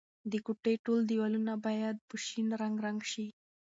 د 0.31 0.33
کوټې 0.45 0.73
ټول 0.85 0.99
دیوالونه 1.09 1.53
باید 1.65 1.95
په 2.09 2.15
شین 2.25 2.47
رنګ 2.61 2.75
رنګ 2.85 3.01
شي. 3.11 3.27